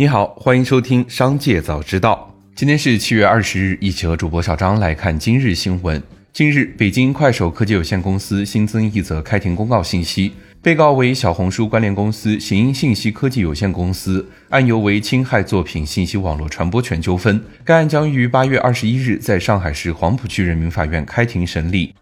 [0.00, 2.34] 你好，欢迎收听《商界早知道》。
[2.54, 6.02] 今天是七月二十日，一起和主播小张来看今日新闻。
[6.32, 10.32] 近日，北京快手科技有限公司新增一则开庭公告信息，
[10.62, 17.38] 被告为小红书关联公司行音信息科技有限公司，案由为侵害作品信息网络传播权纠纷。
[17.62, 21.94] 该案将于八月二十一日在上海市黄浦区人民法院开庭审理。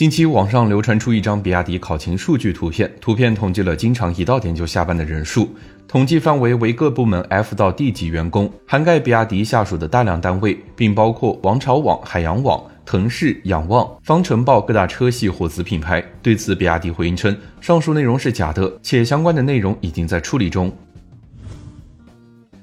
[0.00, 5.54] 近期网上流传出一张比亚迪考勤数据图片，图片统计了经常一到点就下班的人数，
[5.86, 16.02] 统计范围为各部门 F 到 D 级员工，涵盖比亚迪下属的大量单位，并包括王朝网、海洋网、腾势、仰望、方程豹各大车系或子品牌。
[16.22, 20.74] 对此，比亚迪回应称，上述内容是假的，且相关的内容已经在处理中。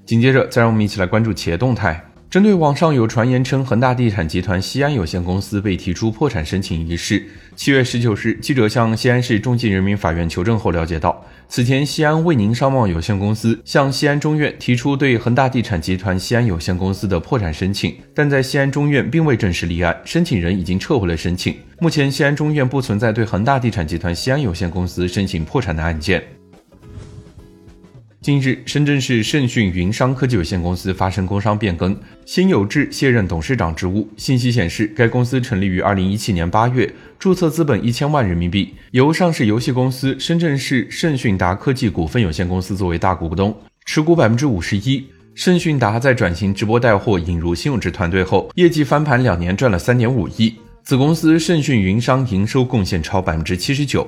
[0.08, 2.04] 紧接着，再让我们一起来关注企业动态。
[2.30, 7.24] 针对网上有传言称恒大地产集团西安有限公司被提出破产申请一事，
[7.56, 21.56] 七月十九日，记者向西安市中级人民法院求证后了解到，此前西安卫宁商贸有限公司向西安中院提出对恒大地产集团西安有限公司的破产申请，但在西安中院并未正式立案，申请人已经撤回了申请。
[21.80, 26.22] 目前，西安中院不存在对恒大地产集团西安有限公司申请破产的案件。
[28.28, 34.06] 近日，深圳市盛讯云商科技有限公司发生工商变更，辛有志卸任董事长职务。
[34.18, 45.06] 信息显示，该公司成立于二零一七年八月，注册资本一千万人民币，由上市游戏公司深圳市盛讯达科技股份有限公司作为大股东，持股百分之五十一。
[45.34, 50.54] 盛讯达在转型直播带货、引入辛有志团队后，业绩翻盘两年，赚了三点五亿。
[50.84, 54.06] 子公司盛讯云商营收贡献超百分之七十九。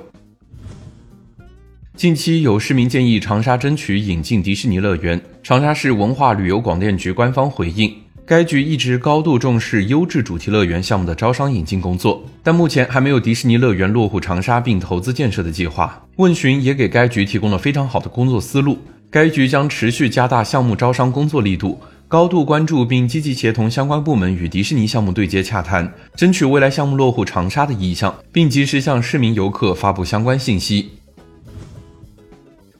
[2.00, 16.02] 近期有市民建议长沙争取引进迪士尼乐园，长沙市文化旅游广电局官方回应，该局一直高度重视优质主题乐园项目的招商引进工作，但目前还没有迪士尼乐园落户长沙并投资建设的计划。
[16.16, 18.78] 问询也给该局提供了非常好的工作思路，
[19.10, 30.92] 该局将持续加大项目招商工作力度，高度关注并积极协同相关部门与迪士尼项目对接洽谈，争取未来项目落户长沙的意向，并及时向市民游客发布相关信息。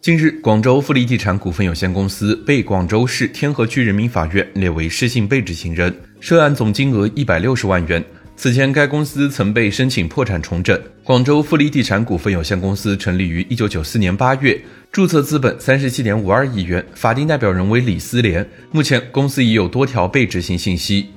[0.03, 8.03] 近日，广州富力地产股份有限公司被广州市天河区人民法院列为失信被执行人，涉案总金额一百六十万元。
[8.35, 10.81] 此前，该公司曾被申请破产重整。
[11.05, 14.59] 广州富力地产股份有限公司成立于一九九四年八月，
[14.91, 18.49] 注册资本三十七点五二亿元，法定代表人为李思廉。
[18.71, 21.11] 目前，公司已有多条被执行信息。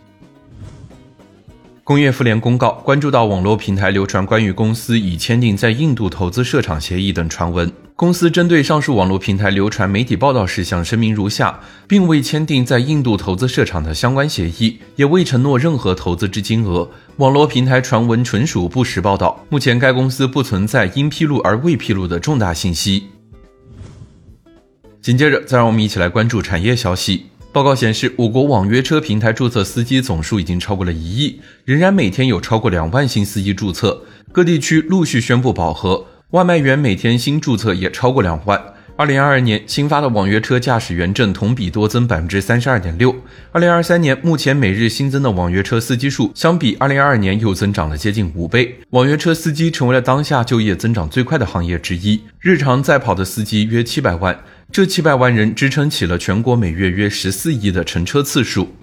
[1.86, 16.90] 工业妇联公告，关注到网络平台流传关于公司已签订在印度投资设厂协议等传闻，公司针对上述网络平台流传媒体报道事项声明如下，并未签订在印度投资设厂的相关协议，也未承诺任何投资之金额。
[17.18, 19.46] 网络平台传闻纯属不实报道。
[19.50, 23.10] 目前该公司不存在应披露而未披露的重大信息。
[25.02, 27.26] 紧接着，再让我们一起来关注产业消息。
[27.54, 36.08] 报告显示，我国网约车平台注册司机总数已经超过了一亿，仍然每天有超过两万新司机注册，各地区陆续宣布饱和。
[36.32, 38.60] 外卖员每天新注册也超过两万。
[38.96, 43.16] 二零二二年新发的网约车驾驶员证同比多增百分之三十二点六。
[43.52, 48.80] 二零二三年目前每日新增的网约车司机数，相比二零二二年又增长了接近五倍。
[48.92, 54.40] 网约车司机成为了当下就业增长最快的行业之一，日常在跑的司机约七百万。
[54.74, 58.74] 这七百万人支撑起了全国每月约十四亿的乘车次数。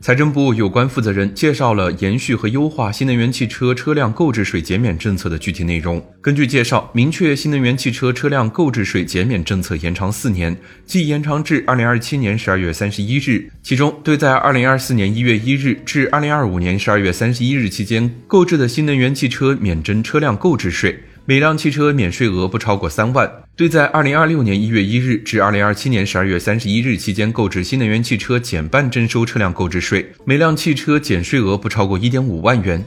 [0.00, 6.04] 财政部有关负责人介绍了延续和优化新能源汽车车辆购置税减免政策的具体内容。
[6.20, 13.48] 根据介绍，明确新能源汽车车辆购置税减免政策延长四年，即延长至二零二七年十二月三十一日。
[13.62, 20.98] 其中，对在二零二四年一月一日至二零二五年十二月三十一日期间购置的新能源汽车免征车辆购置税。
[21.26, 23.30] 每辆汽车免税额不超过三万。
[23.60, 32.82] 对在二零二六年一月一日至二零二七年十二月三十一日期间购置新能源汽车，减半征收车辆购置税，每辆汽车减税额不超过一点五万元。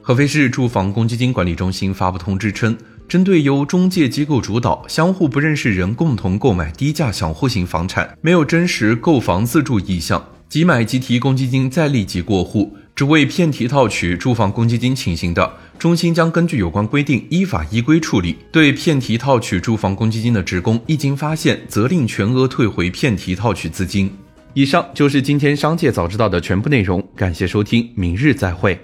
[0.00, 12.76] 合肥市住房公积金管理中心发布通知称，针对由中介机构主导、相互不认识人共同购买低价小户型房产，没有真实购房自住意向，即买即提公积金再立即过户。
[13.00, 24.12] 只为骗提套取住房公积金情形的，中心将根据有关规定依法依规处理；对骗提套取住房公积金的职工，一经发现，责令全额退回骗提套取资金。
[24.52, 28.78] 以上就是今天商界早知道的全部内容，感谢收听，明日再会。